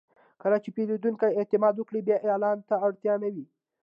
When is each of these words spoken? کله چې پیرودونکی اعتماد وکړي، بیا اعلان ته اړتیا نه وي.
کله 0.41 0.57
چې 0.63 0.69
پیرودونکی 0.75 1.35
اعتماد 1.39 1.75
وکړي، 1.77 2.01
بیا 2.07 2.17
اعلان 2.27 2.57
ته 2.67 2.75
اړتیا 2.85 3.13
نه 3.23 3.29
وي. 3.33 3.45